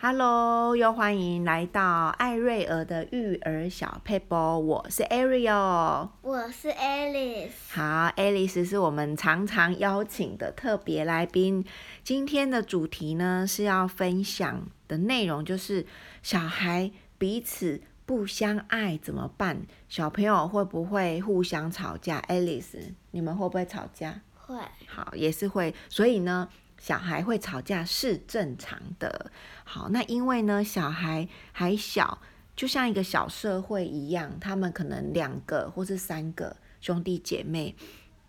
[0.00, 4.36] Hello，又欢迎来到艾瑞儿的育儿小撇步。
[4.36, 7.50] 我是 Ariel，我是 Alice。
[7.72, 11.64] 好，Alice 是我们常常邀请的特别来宾。
[12.04, 15.84] 今天的主题呢，是要分享的内容就是
[16.22, 19.66] 小孩彼此不相爱怎么办？
[19.88, 24.20] 小朋友会不会互相吵架？Alice，你们会不会吵架？
[24.36, 24.56] 会。
[24.86, 25.74] 好，也是会。
[25.88, 26.48] 所以呢，
[26.78, 29.30] 小孩会吵架是正常的。
[29.64, 32.20] 好，那因为呢，小孩还小，
[32.56, 37.74] 就像一个小社会一样，他们可能两个或是三个兄弟姐妹，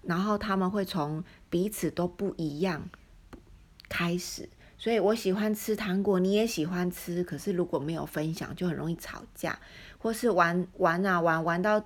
[0.02, 2.90] 然后他们会从彼此都不一样
[3.88, 4.50] 开始。
[4.78, 9.60] 所以我喜欢吃糖果，你也喜欢吃，可是如果没有分享，就很容易吵架，
[9.98, 11.84] 或是玩玩啊玩玩到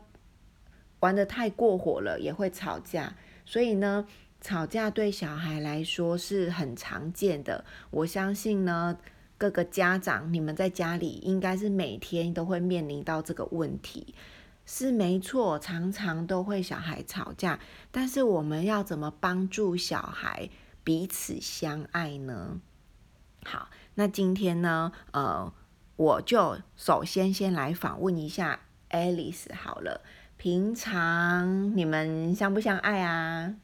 [0.99, 3.15] 玩得太过火了，也会吵架。
[3.45, 4.07] 所以呢，
[4.43, 7.63] 吵架对小孩来说是很常见的。
[7.89, 8.97] 我相信呢，
[9.37, 14.13] 各个家长，你们在家里应该是每天都会面临到这个问题，
[14.65, 17.57] 是没错，常常都会小孩吵架。
[17.89, 20.49] 但是我们要怎么帮助小孩
[20.83, 22.59] 彼此相爱呢？
[23.45, 25.53] 好，那今天呢，呃，
[25.95, 30.01] 我就首先先来访问一下 Alice 好了。
[30.35, 33.55] 平常你们相不相爱啊？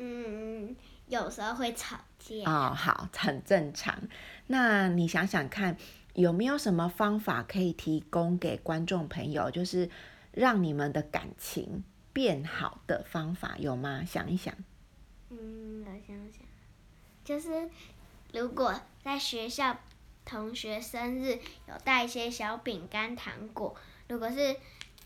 [0.00, 0.76] 嗯，
[1.08, 2.44] 有时候会吵架。
[2.46, 4.00] 哦，好，很正常。
[4.46, 5.76] 那你想想看，
[6.14, 9.90] 有没有什么方法可以提供给观众朋友，就是
[10.30, 11.82] 让你们的感情
[12.12, 14.04] 变好的方法，有吗？
[14.04, 14.54] 想一想。
[15.30, 16.46] 嗯，我想想，
[17.24, 17.68] 就是
[18.32, 19.76] 如果在学校
[20.24, 23.74] 同学生日有带一些小饼干、糖果，
[24.06, 24.54] 如果是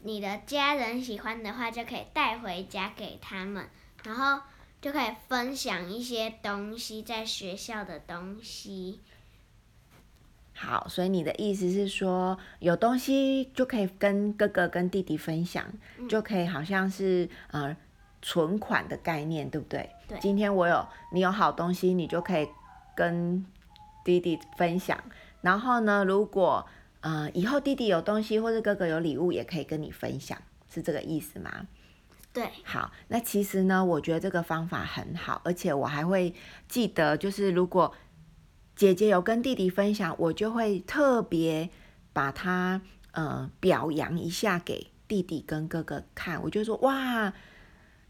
[0.03, 3.67] 你的家人喜欢的话，就可以带回家给他们，
[4.05, 4.43] 然后。
[4.83, 8.99] 就可以分享一些东西，在学校的东西。
[10.55, 15.65] 好，所以你的意思是说，有东西就可以跟哥哥跟弟弟分享，
[15.99, 17.77] 嗯、就可以好像是呃
[18.21, 19.89] 存款的概念，对不对？
[20.09, 20.19] 对。
[20.21, 22.49] 今天我有你有好东西，你就可以
[22.97, 23.47] 跟
[24.05, 25.01] 弟弟分享。
[25.43, 26.67] 然后呢，如果
[27.03, 30.37] 呃以后弟弟有东西或者哥哥有礼物，也可以跟你分享，
[30.69, 31.69] 是这个意思吗？
[32.33, 36.35] 对，好，那其实呢，我觉得这个方法很好，而且我还会
[36.67, 37.95] 记得，就是如果
[38.75, 41.69] 姐姐有跟弟弟分享，我就会特别
[42.15, 47.35] 把它呃表扬一下给弟弟跟哥哥看，我就说哇，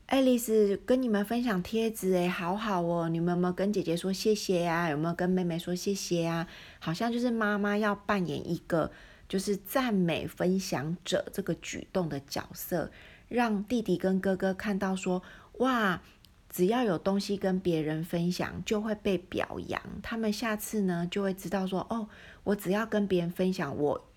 [0.06, 4.88] 爱丽丝跟你们分享贴纸哎，好好哦，你们有没有跟姐姐说谢谢呀？
[4.88, 6.46] 有没有跟妹妹说谢谢呀？
[6.78, 8.92] 好像就是妈妈要扮演一个
[9.28, 12.92] 就是赞美分享者这个举动的角色。
[13.32, 15.22] 让弟弟跟哥哥看到说，
[15.58, 16.02] 哇，
[16.50, 19.80] 只要有东西跟别人分享，就会被表扬。
[20.02, 22.08] 他们下次呢，就会知道说，哦，
[22.44, 24.08] 我只要跟别人分享我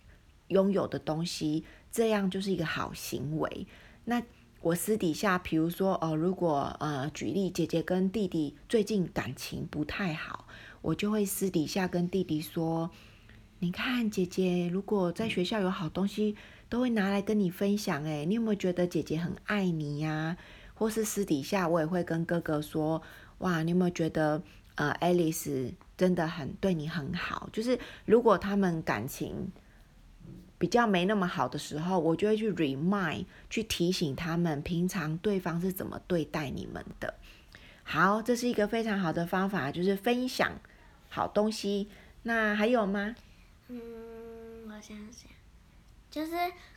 [0.49, 3.65] 拥有的东西，这样就是一个好行为。
[4.03, 4.21] 那
[4.61, 10.47] 我私底下，比如说，哦，如果呃，举例，姐姐跟弟弟最近感情不太好，
[10.81, 12.89] 我就会私底下跟弟弟说，
[13.65, 16.35] 你看，姐姐如果在学校有好东西。
[16.67, 20.35] 都会拿来跟你分享诶，你有没有觉得姐姐很爱你呀？
[20.73, 22.99] 或是私底下我也会跟哥哥说，
[23.37, 24.41] 哇，你有没有觉得
[24.73, 27.47] 呃，Alice 真的很对你很好？
[27.53, 29.51] 就是如果他们感情
[30.57, 37.13] 比较没那么好的时候，我就会去 remind，去提醒他们平常对方是怎么对待你们的。
[37.83, 40.51] 好，这是一个非常好的方法，就是分享
[41.09, 41.87] 好东西。
[42.23, 43.15] 那还有吗？
[43.67, 45.29] 嗯，我想想。
[46.11, 46.33] 就是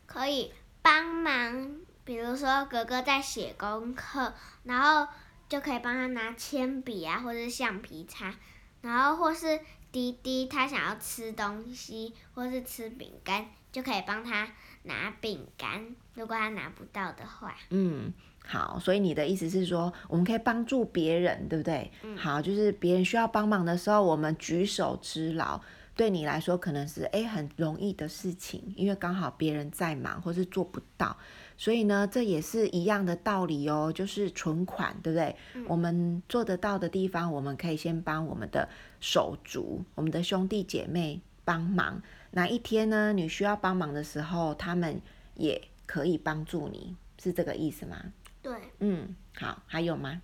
[0.06, 4.34] 可以帮忙，比如说哥哥在写功课，
[4.64, 5.06] 然后
[5.48, 8.34] 就可以帮他拿铅笔啊，或者是橡皮擦，
[8.80, 9.60] 然后或是
[9.92, 14.48] 弟弟他想要吃东西，或是吃饼干，就可以帮他
[14.82, 17.54] 拿饼干，如果他拿不到的话。
[17.70, 18.12] 嗯，
[18.44, 21.92] 好，所以你的意思是说，我们可以帮助别人，对不对？
[22.02, 22.16] 嗯。
[22.16, 25.60] 好，就是别人需要帮忙的时候，我们举手之劳。
[25.98, 31.16] 对你来说可能是诶很容易的事情，因为刚好别人在忙或是做不到，
[31.56, 35.34] 所以呢，这也是一样的道理哦，就是存款，对不对？
[35.54, 35.66] 嗯。
[35.68, 38.68] 我们做得到的地方，我们可以先帮我们的
[39.00, 42.00] 手足、我们的兄弟姐妹帮忙。
[42.30, 45.02] 哪一天呢，你需要帮忙的时候，他们
[45.34, 47.96] 也可以帮助你，是这个意思吗？
[48.40, 48.56] 对。
[48.78, 50.22] 嗯，好，还有吗？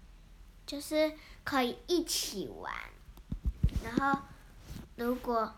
[0.65, 1.11] 就是
[1.43, 2.73] 可以一起玩，
[3.83, 4.21] 然后
[4.95, 5.53] 如果。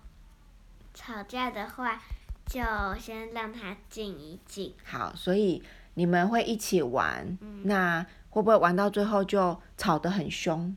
[0.97, 2.01] 吵架的话，
[2.47, 2.61] 就
[2.99, 4.75] 先让他静一静。
[4.83, 5.63] 好，所以
[5.95, 10.75] 你们会一起玩，嗯、那会不会玩到最后就吵得很凶？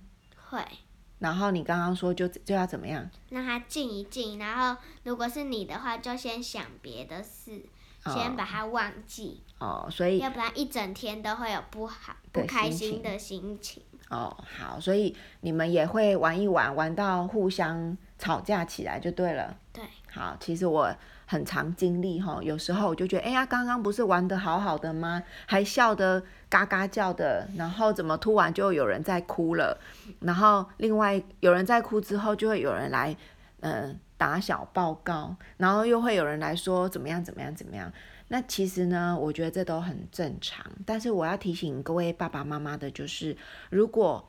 [0.50, 0.62] 会。
[1.20, 3.10] 然后你刚刚说就就要怎么样？
[3.30, 7.66] 让他静一静，然后如果是你的话，就先想别的事，
[8.04, 9.44] 哦、先把它忘记。
[9.60, 13.84] 哦，所以要不然一整天都会有不好、不开心的心情。
[14.10, 19.58] 哦，好，所以你们也会玩一玩，玩到互相吵架起来就对了。
[19.74, 19.84] 对。
[20.12, 20.94] 好，其实我
[21.26, 25.22] 很常经历哈，有时候我就觉得，哎呀，刚刚不是玩得好好的吗？
[25.46, 29.80] 还笑得嘎嘎叫的，然后怎么突然就有人在哭了？
[30.22, 33.16] 然后另外有人在哭之后，就会有人来，
[33.60, 37.92] 嗯、打小报告，然后又会有人来说怎么样怎么样怎么样。
[38.30, 40.66] 那其实呢，我觉得这都很正常。
[40.86, 43.38] 但是我要提醒各位爸爸妈妈的就是，
[43.70, 44.28] 如果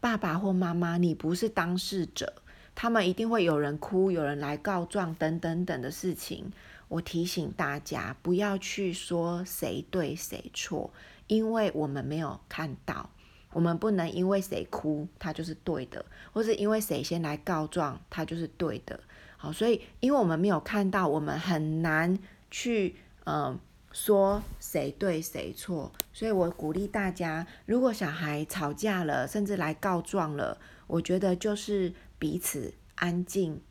[0.00, 2.32] 爸爸或妈妈你不是当事者，
[2.74, 6.52] 他们一定会有人哭，有人来告状等等等的事情。
[6.88, 10.90] 我提醒大家不要去说谁对谁错，
[11.28, 13.10] 因为我们没有看到，
[13.52, 18.98] 我们不能因为谁哭他就是对的，或是因为谁先来告状他就是对的。
[19.36, 22.18] 好，所以因为我们没有看到，我们很难
[22.50, 23.58] 去嗯
[23.92, 25.92] 说谁对谁错。
[26.12, 31.92] 所以我鼓励大家，如果小孩吵架了，甚至来告状了，我觉得就是。
[32.20, 33.62] 彼此安静，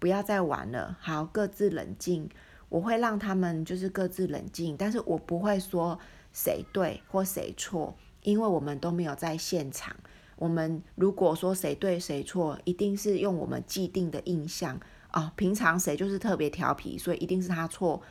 [0.00, 0.98] 不要再玩了。
[1.00, 2.28] 好，各自冷静。
[2.68, 5.96] 我会让他们就是各自冷静，但是我不会说
[6.32, 9.94] 谁对或谁错，因为我们都没有在现场。
[10.34, 14.80] 我们如果说谁对谁错，一定是用我们既定的印象
[15.12, 15.30] 哦。
[15.36, 18.02] 平常谁就是特别调皮，所以一定是他错。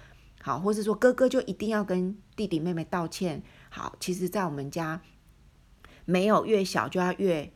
[0.42, 3.44] 好，或是说哥哥就一定要跟弟弟妹妹道歉。
[3.70, 5.02] 好，其实，在我们家
[6.06, 7.52] 没有越小就要越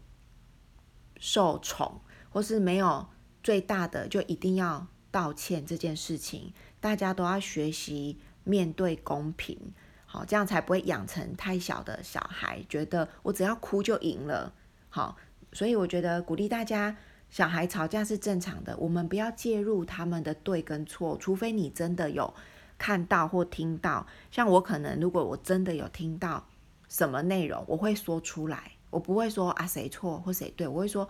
[1.18, 2.02] 受宠。
[2.30, 3.08] 或是没有
[3.42, 6.52] 最大的就一定要道歉这件事情，
[6.82, 9.58] 大家都要学习面对公平，
[10.06, 14.54] 好，这样才不会养成太小的小孩觉得我只要哭就赢了，
[14.90, 15.16] 好，
[15.54, 16.98] 所以我觉得鼓励大家，
[17.30, 22.34] 小孩吵架是正常的，我们不要介入他们的对跟错，除非你真的有
[22.78, 26.46] 看到或听到，像我可能如果我真的有听到
[26.88, 31.08] 什么内容，我会说出来，我不会说啊谁错或谁对，我会说。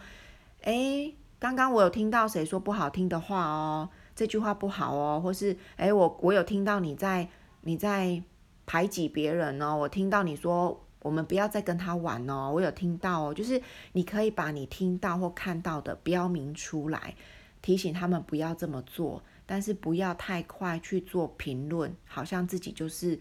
[0.61, 7.29] 哎，刚刚我有听到谁说不好听的话哦，这句话不好哦，或是哎，我我有听到你在
[7.61, 8.19] 你在
[8.65, 17.13] 排挤别人哦，我听到你说我们不要再跟他玩哦，我有听到哦，就是你可以把你听到或看到的标明出来，
[17.61, 23.19] 提醒他们不要这么做，但是不要太快去做评论，好像自己就是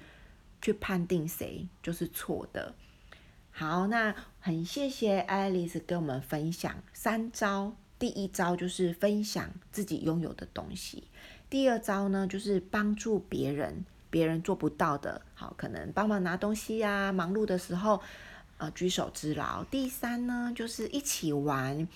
[0.62, 2.74] 去判定谁就是错的。
[3.50, 7.76] 好，那很谢谢 Alice 跟我们分享三招。
[7.96, 11.04] 第一招就是分享自己拥有的东西。
[11.48, 18.02] 第二招呢，就是帮助别人，别人做不到的，好，可能帮忙拿东西呀，忙碌的时候，
[18.58, 19.62] 呃，举手之劳。
[19.64, 21.86] 第三呢，就是一起玩。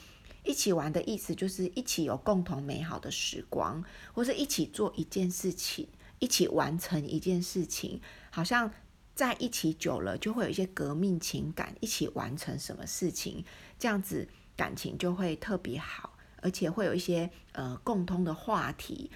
[0.45, 5.89] 一起玩的意思就是一起有共同美好的时光，或是一起做一件事情，
[6.19, 8.01] 一起完成一件事情，
[8.31, 8.71] 好像。
[9.19, 13.45] 在一起久了，就会有一些革命情感，一起完成什么事情，
[13.77, 19.11] 这样子感情就会特别好，而且会有一些呃共通的话题，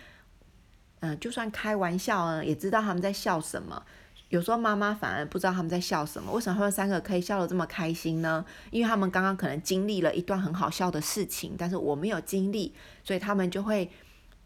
[0.98, 3.86] 嗯、就算开玩笑呢，也知道他们在笑什么。
[4.32, 8.43] 有时候妈妈反而不知道他们在笑什么，为什么他们三个可以笑得这么开心呢？
[8.70, 12.75] 因为他们刚刚可能经历了一段很好笑的事情，但是我没有经历，
[13.05, 13.90] 所以他们就会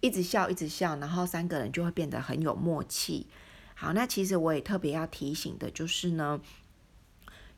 [0.01, 3.29] 一直笑，一直笑，然后三个人就会变得很有默契。
[3.77, 6.41] 好，那其实我也特别要提醒的，就是呢，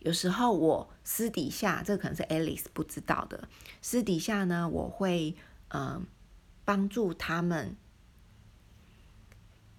[0.00, 3.48] 有时候我私底下，这个可能是 Alice 不知道的，
[3.80, 5.34] 私底下呢，我会
[5.68, 6.06] 嗯、
[6.66, 7.74] 帮助他们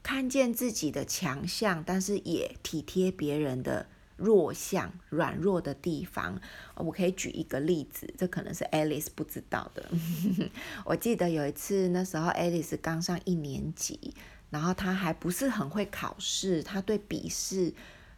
[0.03, 6.39] 看见自己的强项，但是也体贴别人的弱项、软弱的地方。
[6.75, 9.89] 我可以举一个例子，这可能是 Alice 不知道的。
[10.85, 14.13] 我记得有一次，那时候 Alice 刚上一年级。
[14.51, 17.71] 然后他还不是很会考试，他对笔试、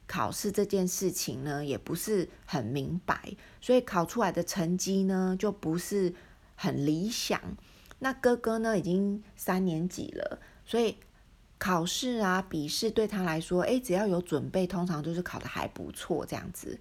[0.08, 6.14] 考试这件事情呢，也不是很明白，所以考出来的成绩呢，就不是
[6.56, 7.42] 很理想。
[8.00, 10.96] 那哥哥呢，已经三年级了，所以
[11.62, 16.80] 考试啊、笔试对他来说，诶，只要有准备，通常都是考的还不错这样子。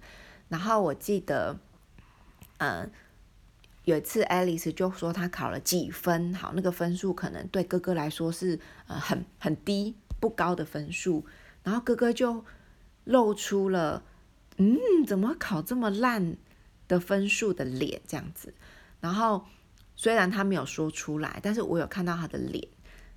[0.49, 1.55] 然后我记得，
[2.57, 2.89] 嗯。
[3.83, 11.25] 有一次，Alice 就说她考了几分，好，那个分数可能对哥哥来说是呃很很低不高的分数，
[11.63, 12.45] 然后哥哥就
[13.05, 14.03] 露出了
[14.57, 16.37] 嗯怎么考这么烂
[16.87, 18.53] 的分数的脸这样子，
[18.99, 19.45] 然后
[19.95, 22.67] 虽然他没有说出来，但是我有看到他的脸，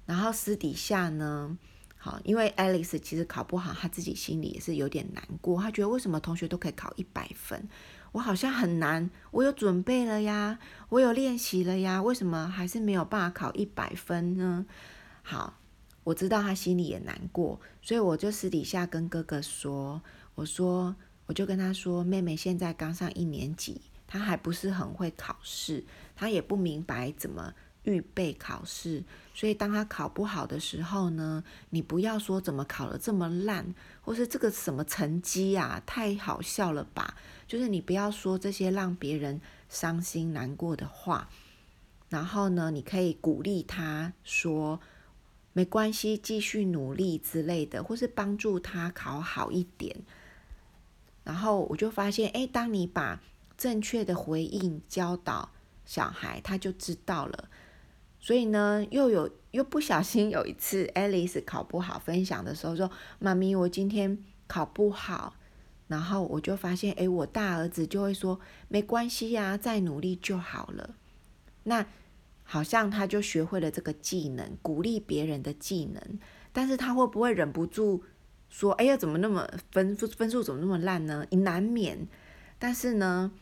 [0.06, 1.56] 然后私底下呢，
[1.96, 7.68] 好，因为 Alice 其实考不好，他自己心里也是有点难过，他觉得为什么同学都可以考一百分。
[8.12, 10.58] 我好像很难，我有准备了呀，
[10.88, 14.66] 我有练习了呀，为什么还是没有办法考一百分呢？
[15.22, 15.58] 好，
[16.04, 20.00] 我知道他心里也难过，所以我就私底下跟哥哥说，
[20.36, 20.94] 我说，
[21.26, 25.84] 我就跟他说，妹妹现在刚上一年级，她还不是很会考试，
[26.14, 27.54] 她也不明白怎么。
[27.84, 29.02] 预备考试，
[29.34, 37.14] 所以当他考不好的时候呢，你不要说怎么考得这么烂，或是这个什么成绩啊，太好笑了吧？
[37.46, 41.28] 就是你不要说这些让别人伤心难过的话。
[42.08, 44.80] 然后呢，你可以鼓励他说
[45.52, 49.96] 没关系，继续努力之类的，或是帮助他考好一点。
[51.24, 53.20] 然后我就发现，哎，当你把
[53.56, 55.50] 正确的回应教导
[55.84, 57.48] 小孩，他就知道了。
[58.24, 62.90] 所以呢，又有又不小心有一次，Alice 考不好，分享的时候说
[63.20, 65.34] ：“妈咪，我今天考不好。”
[65.88, 70.94] 然后我就发现，哎，我大儿子就会说：“没关系呀，再努力就好了。”
[71.64, 71.84] 那
[72.44, 76.18] 好像他就学会了这个技能，鼓励别人的技能。
[76.50, 78.04] 但是他会不会忍不住
[78.48, 82.08] 说：“哎呀，怎么那么分分数怎么那么烂呢？”你难免。
[82.58, 83.32] 但是呢，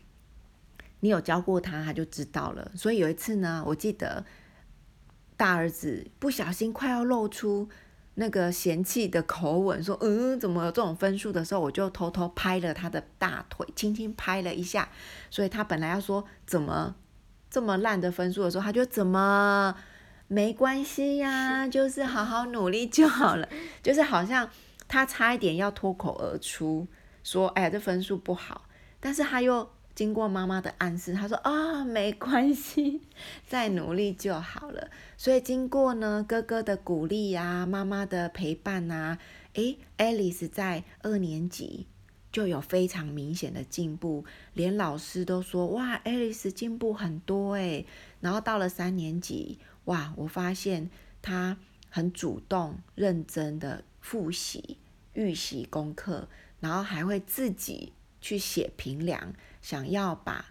[0.99, 2.73] 你有教过他，他就知道了。
[2.75, 4.27] 所以有一次呢，我记得。
[5.37, 7.69] 大儿子不小心快要露出
[8.15, 14.89] 那个嫌弃的口吻，说：“嗯，怎么有这种分数的时候，我就偷偷拍了他的大腿，轻轻拍了一下。
[15.31, 16.95] 所以他本来要说怎么
[17.51, 19.75] 这么烂的分数的时候，他就怎么
[20.29, 23.49] 没关系呀， 就是好好努力就好了。
[23.83, 24.49] 就是好像
[24.87, 26.87] 他差一点要脱口而出
[27.25, 28.67] 说：‘哎呀，这分数不好。’
[29.01, 29.71] 但是他又。
[29.95, 33.03] 经过妈妈的暗示，他说啊、哦，没关系，
[33.47, 34.91] 再努力就好了。
[35.17, 39.19] 所以经过呢哥哥的鼓励啊，妈妈的陪伴啊，
[39.55, 41.87] 诶，Alice 在二年级
[42.33, 47.87] 就有非常明显的进步，连老师都说哇，Alice 进步很多诶。
[48.21, 51.59] 然后到了三年级，哇，我发现他
[51.91, 54.79] 很主动、认真的复习、
[55.13, 56.29] 预习功课，
[56.61, 59.35] 然后还会自己去写评量。
[59.63, 60.45] 想要把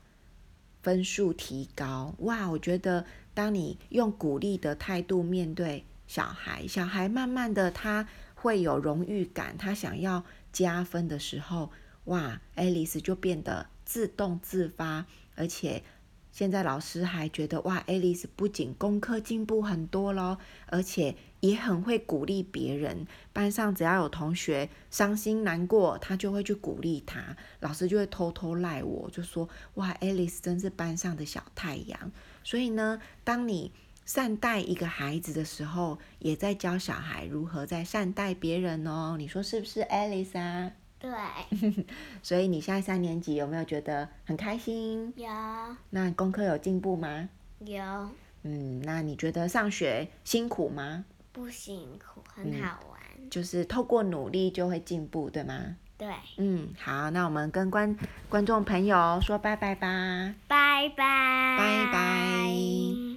[0.82, 2.50] 分数提高，哇！
[2.50, 11.72] 我觉得当你用鼓励的态度面对小孩，小孩慢慢的他会有荣誉感，他想要加分的时候，
[12.06, 15.84] 哇爱丽丝就变得自动自发，而且。
[16.32, 23.06] 现在老师还觉得哇，Alice 不仅功课进步很多咯，而且也很会鼓励别人。
[23.34, 27.36] 班上只要有同学伤心难过，他就会去鼓励他。
[27.60, 32.12] 老师就会偷偷赖我，就说哇，Alice 真是班上的小太阳。
[32.44, 33.74] 所以呢，当你
[34.06, 39.16] 善待一个孩子的时候，也在教小孩如何在善待别人哦。
[39.18, 40.72] 你说是不是，Alice 啊？
[41.02, 41.86] 对，
[42.22, 45.12] 所以你现在三年级有没有觉得很开心？
[45.16, 45.28] 有。
[45.90, 47.28] 那功课有进步吗？
[47.66, 47.84] 有。
[48.44, 51.04] 嗯，那你觉得上学辛苦吗？
[51.32, 53.00] 不辛苦，很好玩。
[53.18, 55.76] 嗯，就是透过努力就会进步，对吗？
[55.98, 56.08] 对。
[56.38, 57.98] 嗯，好，那我们跟观
[58.30, 60.34] 观众朋友说拜拜吧。
[60.48, 61.58] 拜拜。
[61.58, 63.11] 拜拜。